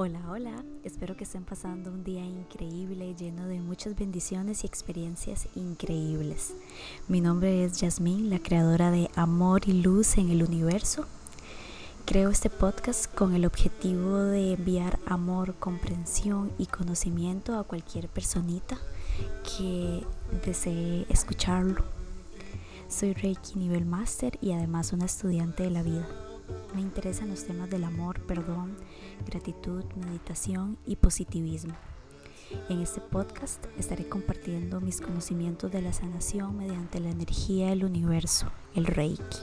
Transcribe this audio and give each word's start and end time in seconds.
Hola, 0.00 0.20
hola, 0.30 0.64
espero 0.84 1.16
que 1.16 1.24
estén 1.24 1.42
pasando 1.42 1.90
un 1.90 2.04
día 2.04 2.24
increíble, 2.24 3.16
lleno 3.16 3.48
de 3.48 3.60
muchas 3.60 3.96
bendiciones 3.96 4.62
y 4.62 4.66
experiencias 4.68 5.48
increíbles. 5.56 6.54
Mi 7.08 7.20
nombre 7.20 7.64
es 7.64 7.80
Yasmín, 7.80 8.30
la 8.30 8.38
creadora 8.38 8.92
de 8.92 9.10
Amor 9.16 9.62
y 9.66 9.72
Luz 9.72 10.16
en 10.16 10.30
el 10.30 10.44
Universo. 10.44 11.04
Creo 12.04 12.30
este 12.30 12.48
podcast 12.48 13.12
con 13.12 13.34
el 13.34 13.44
objetivo 13.44 14.18
de 14.18 14.52
enviar 14.52 15.00
amor, 15.04 15.56
comprensión 15.56 16.52
y 16.58 16.66
conocimiento 16.66 17.58
a 17.58 17.64
cualquier 17.64 18.06
personita 18.06 18.78
que 19.42 20.06
desee 20.46 21.06
escucharlo. 21.08 21.82
Soy 22.88 23.14
Reiki 23.14 23.58
nivel 23.58 23.84
máster 23.84 24.38
y 24.40 24.52
además 24.52 24.92
una 24.92 25.06
estudiante 25.06 25.64
de 25.64 25.70
la 25.70 25.82
vida. 25.82 26.27
Me 26.74 26.80
interesan 26.82 27.30
los 27.30 27.44
temas 27.44 27.70
del 27.70 27.84
amor, 27.84 28.20
perdón, 28.20 28.76
gratitud, 29.26 29.84
meditación 29.96 30.78
y 30.86 30.96
positivismo. 30.96 31.74
En 32.68 32.80
este 32.80 33.00
podcast 33.00 33.64
estaré 33.78 34.08
compartiendo 34.08 34.80
mis 34.80 35.00
conocimientos 35.00 35.70
de 35.70 35.82
la 35.82 35.92
sanación 35.92 36.56
mediante 36.56 37.00
la 37.00 37.10
energía 37.10 37.68
del 37.68 37.84
universo, 37.84 38.46
el 38.74 38.86
Reiki. 38.86 39.38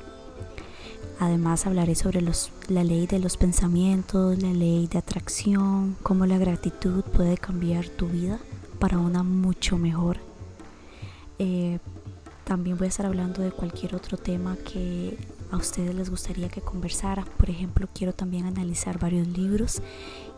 Además 1.19 1.65
hablaré 1.65 1.95
sobre 1.95 2.21
la 2.21 2.83
ley 2.83 3.07
de 3.07 3.19
los 3.19 3.37
pensamientos, 3.37 4.41
la 4.41 4.53
ley 4.53 4.87
de 4.87 4.97
atracción, 4.97 5.95
cómo 6.03 6.25
la 6.25 6.37
gratitud 6.37 7.03
puede 7.03 7.37
cambiar 7.37 7.87
tu 7.87 8.07
vida 8.07 8.39
para 8.79 8.97
una 8.97 9.23
mucho 9.23 9.77
mejor. 9.77 10.17
Eh, 11.39 11.79
también 12.43 12.77
voy 12.77 12.85
a 12.85 12.89
estar 12.89 13.05
hablando 13.05 13.41
de 13.41 13.51
cualquier 13.51 13.95
otro 13.95 14.17
tema 14.17 14.57
que 14.57 15.17
a 15.51 15.57
ustedes 15.57 15.93
les 15.95 16.09
gustaría 16.09 16.49
que 16.49 16.61
conversara. 16.61 17.25
Por 17.37 17.49
ejemplo, 17.49 17.87
quiero 17.93 18.13
también 18.13 18.45
analizar 18.45 18.99
varios 18.99 19.27
libros 19.27 19.81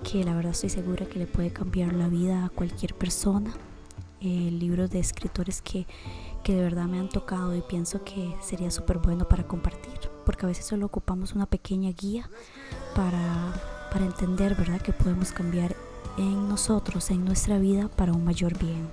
que 0.04 0.24
la 0.24 0.36
verdad 0.36 0.52
estoy 0.52 0.70
segura 0.70 1.06
que 1.06 1.20
le 1.20 1.28
puede 1.28 1.52
cambiar 1.52 1.94
la 1.94 2.08
vida 2.08 2.46
a 2.46 2.50
cualquier 2.50 2.94
persona. 2.94 3.54
Eh, 4.20 4.50
libros 4.52 4.90
de 4.90 4.98
escritores 5.00 5.62
que, 5.62 5.86
que 6.44 6.56
de 6.56 6.64
verdad 6.64 6.86
me 6.86 7.00
han 7.00 7.08
tocado 7.08 7.56
y 7.56 7.62
pienso 7.62 8.04
que 8.04 8.36
sería 8.42 8.72
súper 8.72 8.98
bueno 8.98 9.28
para 9.28 9.46
compartir. 9.46 10.10
Porque 10.26 10.46
a 10.46 10.50
veces 10.50 10.66
solo 10.66 10.86
ocupamos 10.88 11.34
una 11.34 11.46
pequeña 11.46 11.92
guía 11.92 12.30
para, 12.96 13.54
para 13.92 14.06
entender, 14.06 14.56
¿verdad? 14.56 14.82
Que 14.82 14.92
podemos 14.92 15.32
cambiar 15.32 15.76
en 16.18 16.50
nosotros, 16.50 17.12
en 17.12 17.26
nuestra 17.26 17.60
vida, 17.60 17.90
para 17.90 18.12
un 18.14 18.26
mayor 18.26 18.58
bien. 18.58 18.90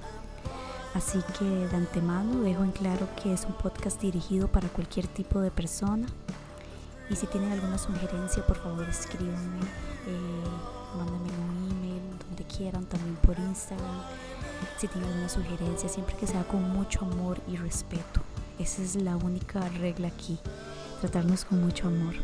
Así 0.94 1.18
que 1.38 1.44
de 1.44 1.76
antemano 1.76 2.42
dejo 2.42 2.62
en 2.62 2.70
claro 2.70 3.08
que 3.20 3.32
es 3.32 3.44
un 3.44 3.54
podcast 3.54 4.00
dirigido 4.00 4.46
para 4.46 4.68
cualquier 4.68 5.08
tipo 5.08 5.40
de 5.40 5.50
persona. 5.50 6.06
Y 7.10 7.16
si 7.16 7.26
tienen 7.26 7.50
alguna 7.52 7.78
sugerencia, 7.78 8.46
por 8.46 8.56
favor 8.56 8.88
escríbanme, 8.88 9.60
eh, 10.06 10.44
mándenme 10.96 11.30
un 11.38 11.70
email, 11.70 12.02
donde 12.28 12.44
quieran, 12.44 12.86
también 12.86 13.16
por 13.16 13.36
Instagram. 13.38 14.02
Si 14.78 14.86
tienen 14.86 15.10
alguna 15.10 15.28
sugerencia, 15.28 15.88
siempre 15.88 16.16
que 16.16 16.28
sea 16.28 16.44
con 16.44 16.62
mucho 16.70 17.04
amor 17.04 17.40
y 17.48 17.56
respeto. 17.56 18.20
Esa 18.58 18.82
es 18.82 18.94
la 18.94 19.16
única 19.16 19.68
regla 19.80 20.08
aquí, 20.08 20.38
tratarnos 21.00 21.44
con 21.44 21.60
mucho 21.60 21.88
amor. 21.88 22.14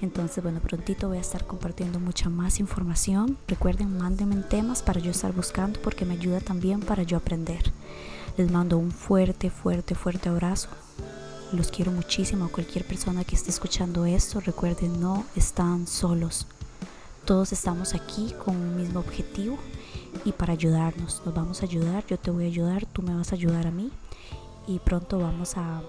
Entonces, 0.00 0.42
bueno, 0.42 0.60
prontito 0.60 1.08
voy 1.08 1.18
a 1.18 1.22
estar 1.22 1.46
compartiendo 1.46 2.00
mucha 2.00 2.28
más 2.28 2.60
información. 2.60 3.38
Recuerden, 3.48 3.96
mándenme 3.96 4.36
temas 4.42 4.82
para 4.82 5.00
yo 5.00 5.10
estar 5.10 5.32
buscando 5.32 5.80
porque 5.80 6.04
me 6.04 6.14
ayuda 6.14 6.40
también 6.40 6.80
para 6.80 7.02
yo 7.02 7.16
aprender. 7.16 7.72
Les 8.36 8.50
mando 8.50 8.78
un 8.78 8.90
fuerte, 8.90 9.50
fuerte, 9.50 9.94
fuerte 9.94 10.28
abrazo. 10.28 10.68
Los 11.52 11.70
quiero 11.70 11.92
muchísimo 11.92 12.46
a 12.46 12.48
cualquier 12.50 12.84
persona 12.84 13.24
que 13.24 13.36
esté 13.36 13.50
escuchando 13.50 14.06
esto. 14.06 14.40
Recuerden, 14.40 15.00
no 15.00 15.24
están 15.36 15.86
solos. 15.86 16.46
Todos 17.24 17.52
estamos 17.52 17.94
aquí 17.94 18.34
con 18.44 18.56
un 18.56 18.76
mismo 18.76 19.00
objetivo 19.00 19.56
y 20.24 20.32
para 20.32 20.52
ayudarnos. 20.52 21.22
Nos 21.24 21.34
vamos 21.34 21.62
a 21.62 21.66
ayudar, 21.66 22.04
yo 22.06 22.18
te 22.18 22.30
voy 22.30 22.44
a 22.44 22.48
ayudar, 22.48 22.86
tú 22.86 23.02
me 23.02 23.14
vas 23.14 23.32
a 23.32 23.36
ayudar 23.36 23.66
a 23.66 23.70
mí 23.70 23.90
y 24.66 24.78
pronto 24.80 25.18
vamos 25.18 25.56
a 25.56 25.82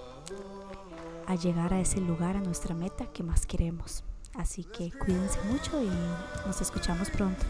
a 1.28 1.36
llegar 1.36 1.74
a 1.74 1.80
ese 1.80 2.00
lugar, 2.02 2.38
a 2.38 2.42
nuestra 2.42 2.76
meta 2.76 3.08
que 3.08 3.24
más 3.24 3.46
queremos. 3.46 4.04
Así 4.36 4.64
que 4.64 4.92
cuídense 4.92 5.40
mucho 5.44 5.82
y 5.82 5.90
nos 6.46 6.62
escuchamos 6.62 7.10
pronto. 7.10 7.46